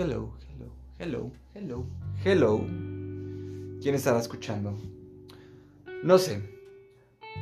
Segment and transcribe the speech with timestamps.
[0.00, 1.84] Hello, hello, hello, hello,
[2.24, 2.58] hello.
[3.82, 4.78] ¿Quién estará escuchando?
[6.04, 6.40] No sé.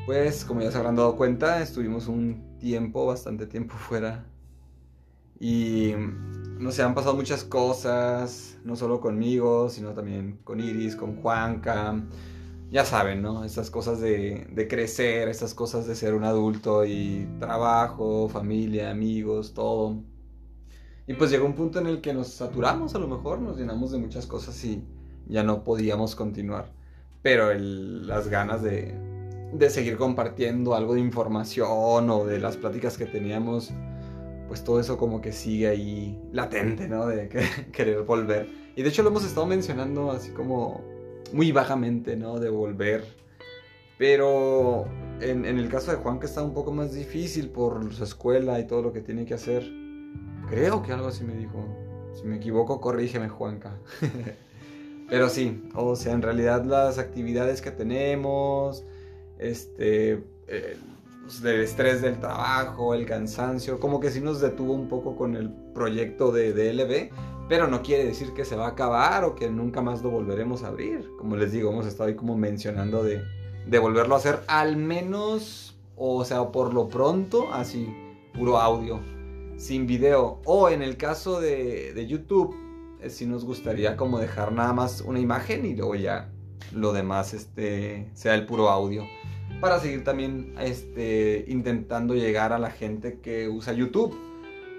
[0.07, 4.25] Pues como ya se habrán dado cuenta, estuvimos un tiempo, bastante tiempo fuera.
[5.39, 5.93] Y
[6.59, 12.03] no sé, han pasado muchas cosas, no solo conmigo, sino también con Iris, con Juanca.
[12.71, 13.45] Ya saben, ¿no?
[13.45, 19.53] Estas cosas de, de crecer, estas cosas de ser un adulto y trabajo, familia, amigos,
[19.53, 20.03] todo.
[21.09, 23.93] Y pues llegó un punto en el que nos saturamos a lo mejor, nos llenamos
[23.93, 24.83] de muchas cosas y
[25.29, 26.73] ya no podíamos continuar.
[27.23, 28.93] Pero las ganas de,
[29.53, 33.71] de seguir compartiendo algo de información o de las pláticas que teníamos,
[34.49, 37.07] pues todo eso como que sigue ahí latente, ¿no?
[37.07, 37.29] De
[37.73, 38.49] querer volver.
[38.75, 40.83] Y de hecho lo hemos estado mencionando así como
[41.33, 42.41] muy vagamente, ¿no?
[42.41, 43.05] De volver.
[43.97, 44.87] Pero
[45.21, 48.59] en, en el caso de Juan que está un poco más difícil por su escuela
[48.59, 49.86] y todo lo que tiene que hacer
[50.49, 51.65] Creo que algo así me dijo.
[52.15, 53.77] Si me equivoco, corrígeme, Juanca.
[55.09, 58.85] Pero sí, o sea, en realidad las actividades que tenemos,
[59.39, 60.77] este, eh,
[61.23, 65.37] pues, el estrés del trabajo, el cansancio, como que sí nos detuvo un poco con
[65.37, 67.13] el proyecto de DLB,
[67.49, 70.65] pero no quiere decir que se va a acabar o que nunca más lo volveremos
[70.65, 71.09] a abrir.
[71.19, 76.25] Como les digo, hemos estado ahí como mencionando de volverlo a hacer al menos, o
[76.25, 77.89] sea, por lo pronto, así,
[78.35, 79.16] puro audio
[79.57, 80.41] sin video.
[80.45, 82.55] O en el caso de, YouTube,
[83.01, 86.31] eh, si nos gustaría como dejar nada más una imagen y luego ya
[86.73, 89.05] lo demás este, sea el puro audio.
[89.61, 94.15] Para seguir también este, intentando llegar a la gente que usa YouTube.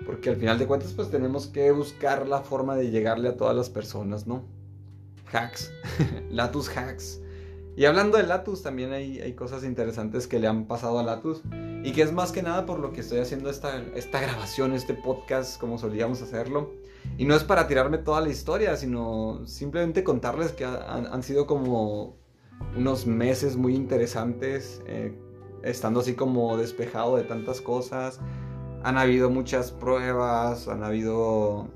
[0.05, 3.55] Porque al final de cuentas pues tenemos que buscar la forma de llegarle a todas
[3.55, 4.45] las personas, ¿no?
[5.33, 5.72] Hacks.
[6.30, 7.20] Latus hacks.
[7.78, 11.44] Y hablando de Latus, también hay, hay, cosas interesantes que le han pasado a Latus.
[11.83, 14.95] Y que es más que nada por lo que estoy haciendo esta, esta grabación, este
[14.95, 16.71] podcast, como solíamos hacerlo.
[17.20, 21.45] Y no es para tirarme toda la historia, sino simplemente contarles que han, han sido
[21.45, 22.17] como
[22.76, 25.16] unos meses muy interesantes, eh,
[25.61, 28.20] estando así como despejado de tantas cosas.
[28.82, 31.67] Han habido muchas pruebas, han habido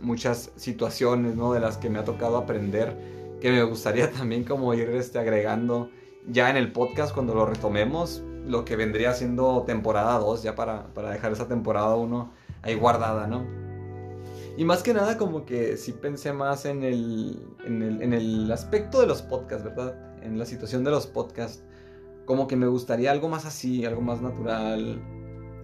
[0.00, 1.52] muchas situaciones, ¿no?
[1.52, 5.90] De las que me ha tocado aprender que me gustaría también como ir este, agregando
[6.26, 10.92] ya en el podcast cuando lo retomemos, lo que vendría siendo temporada 2, ya para,
[10.94, 13.44] para dejar esa temporada 1 ahí guardada, ¿no?
[14.56, 18.52] Y más que nada como que sí pensé más en el, en el, en el
[18.52, 19.94] aspecto de los podcasts, ¿verdad?
[20.22, 21.62] En la situación de los podcasts.
[22.26, 25.00] Como que me gustaría algo más así, algo más natural.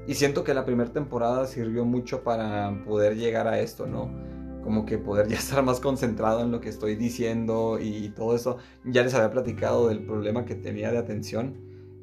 [0.06, 4.08] Y siento que la primera temporada sirvió mucho para poder llegar a esto, ¿no?
[4.66, 8.58] Como que poder ya estar más concentrado en lo que estoy diciendo y todo eso.
[8.84, 11.54] Ya les había platicado del problema que tenía de atención,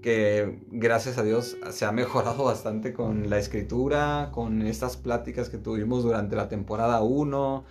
[0.02, 5.58] que gracias a Dios se ha mejorado bastante con la escritura, con estas pláticas que
[5.58, 7.66] tuvimos durante la temporada 1.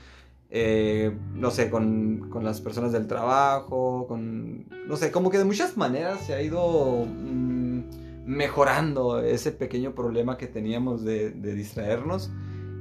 [0.55, 5.47] Eh, no sé, con, con, las personas del trabajo, con, no sé, como que de
[5.47, 7.81] muchas maneras se ha ido mm,
[8.27, 12.31] mejorando ese pequeño problema que teníamos de, de distraernos.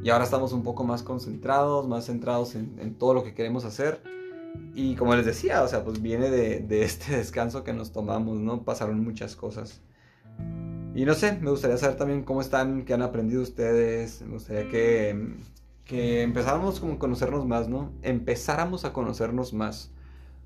[0.04, 4.02] Y ahora estamos un poco más concentrados, más centrados en, todo lo que queremos hacer.
[4.74, 8.64] Y como les decía, o sea, pues viene de, este descanso que nos tomamos, ¿no?
[8.64, 9.82] Pasaron muchas cosas.
[10.96, 14.24] Y no sé, me gustaría saber también cómo están, qué han aprendido ustedes.
[14.24, 15.36] Me gustaría que,
[15.86, 17.92] que empezáramos como a conocernos más, ¿no?
[18.02, 19.92] Empezáramos a conocernos más,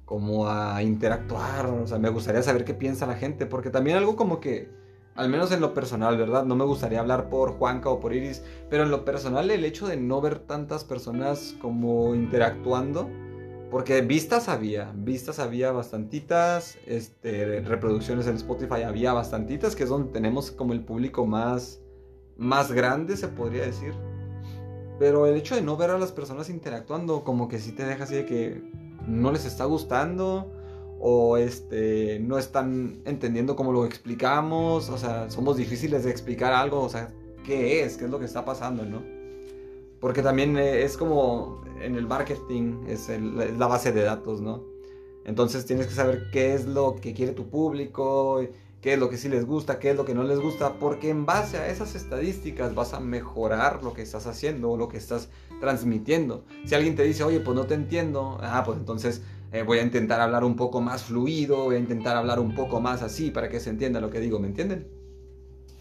[0.04, 1.68] como a interactuar.
[1.68, 4.70] O sea, me gustaría saber qué piensa la gente, porque también algo como que
[5.16, 6.44] al menos en lo personal, ¿verdad?
[6.44, 9.88] No me gustaría hablar por Juanca o por Iris, pero en lo personal el hecho
[9.88, 13.10] de no ver tantas personas como interactuando,
[13.72, 20.12] porque vistas había, vistas había bastantitas, este, reproducciones en Spotify había bastantitas, que es donde
[20.12, 21.82] tenemos como el público más,
[22.38, 23.94] más grande, se podría decir.
[25.00, 28.04] Pero el hecho de no ver a las personas interactuando, como que sí te deja
[28.04, 28.62] así de que
[29.08, 30.52] no les está gustando
[31.08, 36.82] o este, no están entendiendo cómo lo explicamos, o sea, somos difíciles de explicar algo,
[36.82, 37.14] o sea,
[37.46, 37.96] ¿qué es?
[37.96, 39.04] ¿Qué es lo que está pasando, no?
[40.00, 44.64] Porque también eh, es como en el marketing, es, la base de datos, ¿no?
[45.26, 48.42] Entonces tienes que saber qué es lo que quiere tu público,
[48.82, 51.12] qué es lo que sí les gusta, qué es lo que no les gusta, porque
[51.12, 54.98] en base a esas estadísticas vas a mejorar lo que estás haciendo o lo que
[54.98, 55.30] estás
[55.60, 56.46] transmitiendo.
[56.66, 59.22] Si alguien te dice, oye, pues no te entiendo, ah, pues entonces
[59.56, 62.82] eh, voy a intentar hablar un poco más fluido, voy a intentar hablar un poco
[62.82, 64.90] más así para que se entienda lo que digo, ¿me entienden?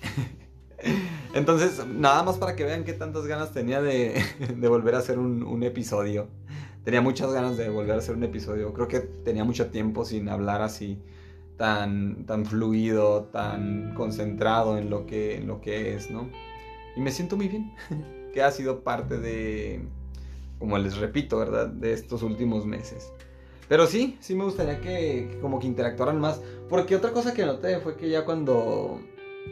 [1.34, 4.22] Entonces, nada más para que vean qué tantas ganas tenía de,
[4.68, 6.28] volver a hacer un, episodio.
[6.84, 8.72] Tenía muchas ganas de volver a hacer un episodio.
[8.72, 11.02] Creo que tenía mucho tiempo sin hablar así
[11.56, 16.30] tan, tan fluido, tan concentrado en lo, que, en lo que es, ¿no?
[16.94, 17.74] Y me siento muy bien,
[18.32, 19.84] que ha sido parte de,
[20.60, 21.66] como les repito, ¿verdad?
[21.66, 23.12] De estos últimos meses.
[23.68, 26.40] Pero sí, sí me gustaría que, como que interactuaran más.
[26.68, 29.00] Porque otra cosa que noté fue que ya cuando,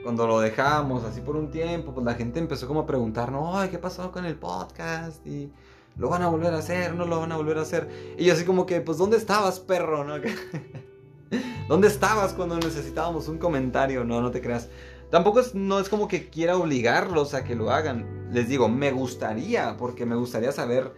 [0.02, 3.54] cuando lo dejamos así por un tiempo, pues la gente empezó como a preguntar, no,
[3.70, 5.26] ¿qué pasó con el podcast?
[5.26, 5.50] Y
[5.96, 8.14] lo van a volver a hacer, no lo van a volver a hacer.
[8.18, 10.04] Y yo así como que, pues, ¿dónde estabas, perro?
[10.04, 10.14] ¿No?
[11.68, 14.04] ¿Dónde estabas cuando necesitábamos un comentario?
[14.04, 14.68] No, no te creas.
[15.10, 18.30] Tampoco es, no es como que quiera obligarlos a que lo hagan.
[18.32, 20.92] Les digo, me gustaría, porque me gustaría saber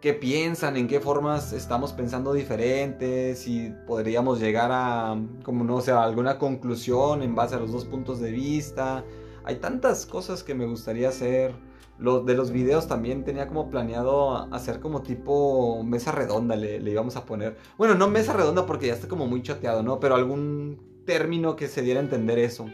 [0.00, 5.90] qué piensan, en qué formas estamos pensando diferentes, si podríamos llegar a, como no sé,
[5.90, 9.04] a alguna conclusión en base a los dos puntos de vista.
[9.44, 11.54] Hay tantas cosas que me gustaría hacer.
[11.98, 16.92] Lo, de los videos también tenía como planeado hacer como tipo mesa redonda, le, le,
[16.92, 17.56] íbamos a poner.
[17.76, 19.98] Bueno, no mesa redonda porque ya está como muy choteado, ¿no?
[19.98, 22.66] Pero algún término que se diera a entender eso.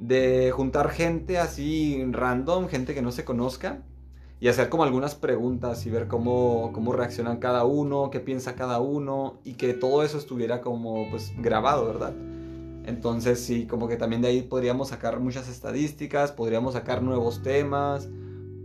[0.00, 3.84] De juntar gente así random, gente que no se conozca
[4.40, 8.80] y hacer como algunas preguntas y ver cómo, cómo reaccionan cada uno, qué piensa cada
[8.80, 12.14] uno y que todo eso estuviera como pues grabado, ¿verdad?
[12.86, 18.08] Entonces sí, como que también de ahí podríamos sacar muchas estadísticas, podríamos sacar nuevos temas,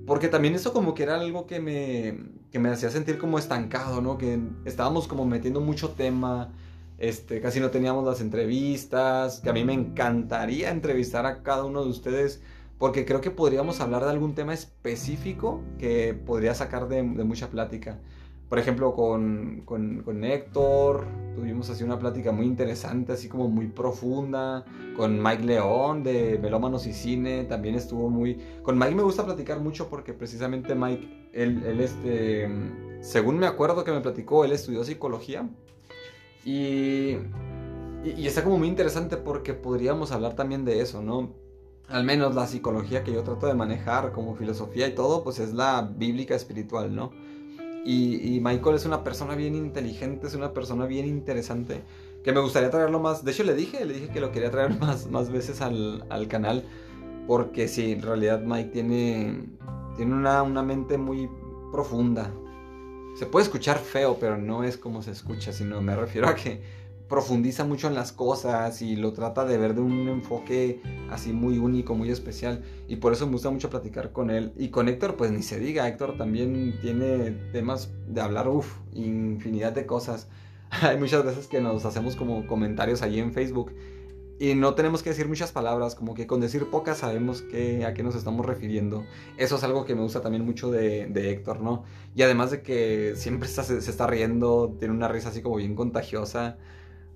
[0.07, 2.19] porque también eso como que era algo que me,
[2.51, 4.17] que me hacía sentir como estancado, ¿no?
[4.17, 6.53] Que estábamos como metiendo mucho tema,
[6.97, 11.83] este, casi no teníamos las entrevistas, que a mí me encantaría entrevistar a cada uno
[11.83, 12.41] de ustedes
[12.85, 17.99] porque creo que podríamos hablar de algún tema específico que podría sacar de, mucha plática.
[18.47, 24.65] Por ejemplo, con, con, Héctor tuvimos así una plática muy interesante, así como muy profunda.
[24.95, 28.39] Con Mike León de Melómanos y Cine también estuvo muy...
[28.61, 32.47] Con Mike me gusta platicar mucho porque precisamente Mike, él, él este,
[33.01, 35.49] según me acuerdo que me platicó, él estudió psicología.
[36.45, 37.17] Y,
[38.03, 41.44] y, y está como muy interesante porque podríamos hablar también de eso, ¿no?
[41.89, 45.53] Al menos la psicología que yo trato de manejar como filosofía y todo, pues es
[45.53, 47.11] la bíblica espiritual, ¿no?
[47.87, 51.83] Y, Michael es una persona bien inteligente, es una persona bien interesante,
[52.23, 53.23] que me gustaría traerlo más.
[53.23, 56.63] De hecho, le dije, le dije que lo quería traer más, más veces al, canal,
[57.27, 59.43] porque sí, en realidad Mike tiene,
[59.95, 61.29] tiene una, una mente muy
[61.71, 62.31] profunda.
[63.15, 66.63] Se puede escuchar feo, pero no es como se escucha, sino me refiero a que
[67.07, 71.57] profundiza mucho en las cosas y lo trata de ver de un enfoque así muy
[71.57, 72.63] único, muy especial.
[72.87, 74.53] Y por eso me gusta mucho platicar con él.
[74.57, 79.73] Y con Héctor, pues ni se diga, Héctor también tiene temas de hablar, uff, infinidad
[79.73, 80.27] de cosas.
[80.81, 83.71] Hay muchas veces que nos hacemos como comentarios allí en Facebook
[84.37, 87.93] y no tenemos que decir muchas palabras, como que con decir pocas sabemos que, a
[87.93, 89.05] qué nos estamos refiriendo.
[89.37, 91.83] Eso es algo que me gusta también mucho de, de Héctor, ¿no?
[92.15, 95.73] Y además de que siempre se, se está riendo, tiene una risa así como bien
[95.73, 96.57] contagiosa.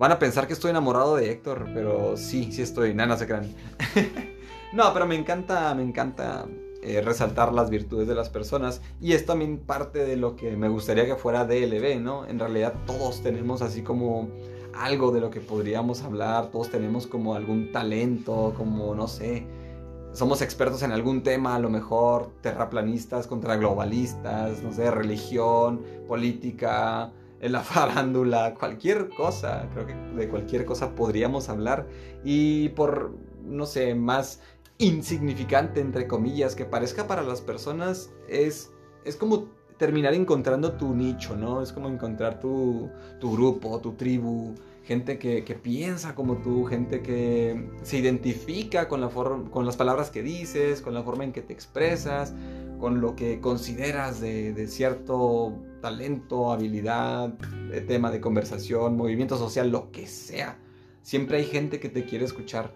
[0.00, 2.94] Van a pensar que estoy enamorado de Héctor, pero sí, sí estoy.
[2.94, 3.54] Nada, no se crean.
[4.72, 6.46] no, pero me encanta, me encanta
[6.82, 8.80] eh, resaltar las virtudes de las personas.
[8.98, 12.26] Y es también parte de lo que me gustaría que fuera DLB, ¿no?
[12.26, 14.30] En realidad todos tenemos así como
[14.72, 16.46] algo de lo que podríamos hablar.
[16.46, 19.46] Todos tenemos como algún talento, como no sé.
[20.14, 27.12] Somos expertos en algún tema, a lo mejor terraplanistas contra globalistas, no sé, religión, política,
[27.40, 31.86] en la farándula, cualquier cosa, creo que de cualquier cosa podríamos hablar
[32.24, 33.14] y por,
[33.44, 34.40] no sé, más
[34.78, 38.72] insignificante, entre comillas, que parezca para las personas, es,
[39.04, 41.62] es como terminar encontrando tu nicho, ¿no?
[41.62, 47.02] Es como encontrar tu, tu grupo, tu tribu, gente que, que, piensa como tú, gente
[47.02, 51.42] que se identifica con, la con las palabras que dices, con la forma en que
[51.42, 52.34] te expresas,
[52.78, 57.34] con lo que consideras de, de cierto talento, habilidad,
[57.86, 60.58] tema de conversación, movimiento social, lo que sea.
[61.02, 62.72] Siempre hay gente que te quiere escuchar.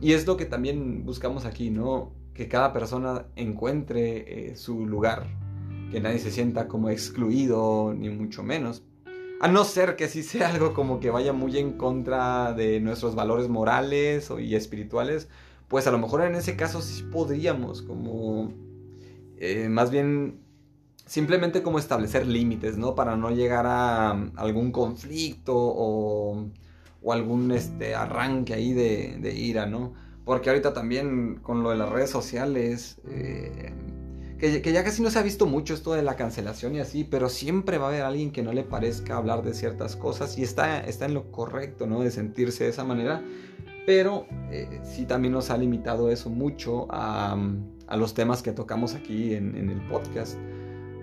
[0.00, 2.12] Y es lo que también buscamos aquí, ¿no?
[2.34, 5.26] Que cada persona encuentre eh, su lugar,
[5.90, 8.82] que nadie se sienta como excluido, ni mucho menos.
[9.40, 13.14] A no ser que sí sea algo como que vaya muy en contra de nuestros
[13.14, 15.28] valores morales y espirituales,
[15.68, 18.52] pues a lo mejor en ese caso sí podríamos como
[19.38, 20.40] eh, más bien
[21.06, 22.94] simplemente como establecer límites, ¿no?
[22.94, 26.50] Para no llegar a, um, algún conflicto o,
[27.08, 29.94] algún este, arranque ahí de, ira, ¿no?
[30.24, 33.72] Porque ahorita también con lo de las redes sociales, eh,
[34.40, 37.28] que, ya casi no se ha visto mucho esto de la cancelación y así, pero
[37.28, 40.80] siempre va a haber alguien que no le parezca hablar de ciertas cosas y está,
[40.80, 42.00] está en lo correcto, ¿no?
[42.00, 43.22] De sentirse de esa manera,
[43.86, 47.38] pero eh, sí también nos ha limitado eso mucho a,
[47.96, 50.36] los temas que tocamos aquí en el podcast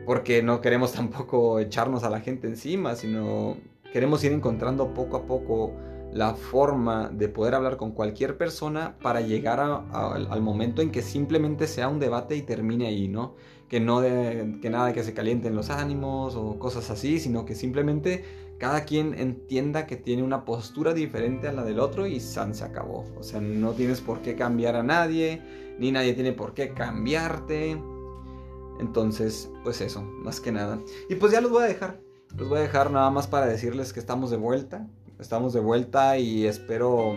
[0.06, 3.58] porque no queremos tampoco echarnos a la gente encima, sino
[3.92, 5.74] queremos ir encontrando poco a poco
[6.12, 11.66] la forma de poder hablar con cualquier persona para llegar al momento en que simplemente
[11.66, 13.34] sea un debate y termine ahí, ¿no?
[13.74, 17.56] que no de, que nada que se calienten los ánimos o cosas así, sino que
[17.56, 18.24] simplemente
[18.60, 22.66] cada quien entienda que tiene una postura diferente a la del otro y San se
[22.66, 23.04] acabó.
[23.18, 25.42] O sea, no tienes por qué cambiar a nadie,
[25.80, 27.82] ni nadie tiene por qué cambiarte.
[28.80, 30.80] Entonces, pues eso, más que nada.
[31.10, 32.00] Y pues ya los voy a dejar.
[32.36, 34.88] Los voy a dejar nada más para decirles que estamos de vuelta.
[35.20, 37.16] Estamos de vuelta y espero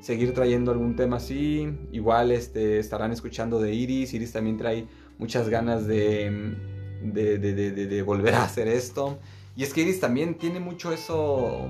[0.00, 1.68] seguir trayendo algún tema así.
[1.92, 4.14] Igual este, estarán escuchando de Iris.
[4.14, 4.86] Iris también trae
[5.18, 6.54] muchas ganas de,
[7.02, 9.18] de, de, volver a hacer esto.
[9.56, 11.68] Y es que Iris también tiene mucho eso,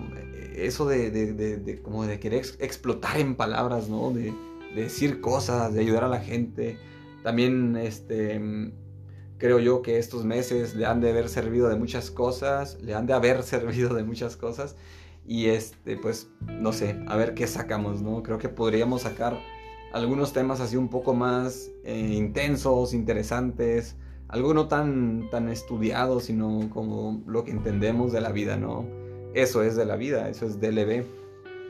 [0.55, 4.11] eso de, como de querer explotar en palabras, ¿no?
[4.11, 4.33] De,
[4.75, 6.79] decir cosas, de ayudar a la gente.
[7.23, 8.41] También, este,
[9.43, 13.07] creo yo que estos meses le han de haber servido de muchas cosas, le han
[13.07, 14.77] de haber servido de muchas cosas.
[15.27, 18.23] Y este, pues, no sé, a ver qué sacamos, ¿no?
[18.23, 19.39] Creo que podríamos sacar
[19.93, 23.97] algunos temas así un poco más eh, intensos, interesantes,
[24.29, 28.87] algo no tan, tan estudiado, sino como lo que entendemos de la vida, ¿no?
[29.35, 31.05] Eso es de la vida, eso es DLB.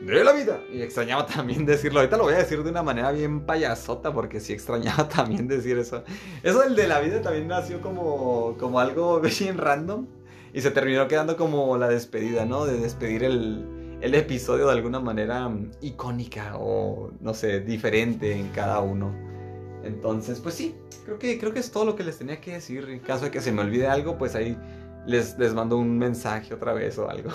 [0.05, 0.61] De la vida.
[0.71, 1.99] Y extrañaba también decirlo.
[1.99, 5.77] Ahorita lo voy a decir de una manera bien payasota, porque sí extrañaba también decir
[5.77, 6.03] eso.
[6.41, 10.07] Eso del de la vida también nació como, como algo bien random.
[10.53, 12.65] Y se terminó quedando como la despedida, ¿no?
[12.65, 18.49] De despedir el, el episodio de alguna manera mm, icónica o, no sé, diferente en
[18.49, 19.11] cada uno.
[19.83, 22.87] Entonces, pues sí, creo que, creo que es todo lo que les tenía que decir.
[22.89, 24.57] En caso de que se me olvide algo, pues ahí
[25.07, 27.31] les, les mando un mensaje otra vez o algo.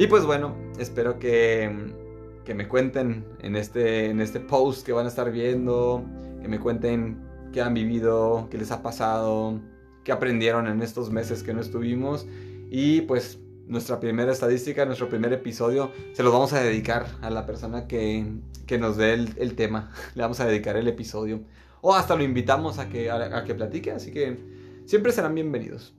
[0.00, 4.94] Y pues bueno, espero que, mm, que me cuenten en este, en este post que
[4.94, 6.02] van a estar viendo,
[6.40, 7.20] que me cuenten
[7.52, 9.60] qué han vivido, qué les ha pasado,
[10.02, 12.26] que aprendieron en estos meses que no estuvimos.
[12.70, 17.44] Y pues nuestra primera estadística, nuestro primer episodio, se lo vamos a dedicar a la
[17.44, 18.24] persona que,
[18.66, 19.92] que nos dé el, tema.
[20.14, 21.42] Le vamos a dedicar el episodio.
[21.82, 23.90] O hasta lo invitamos a que, a, que platique.
[23.90, 24.38] Así que
[24.86, 25.94] siempre serán bienvenidos.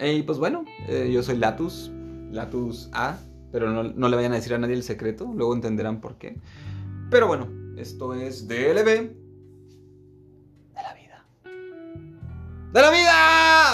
[0.00, 1.92] Y pues bueno, eh, yo soy Latus,
[2.30, 3.18] Latus A,
[3.52, 6.36] pero no, no, le vayan a decir a nadie el secreto, luego entenderán por qué.
[7.10, 8.84] Pero bueno, esto es DLB.
[8.84, 9.14] De
[10.74, 11.24] la vida.
[12.72, 13.69] ¡De la vida!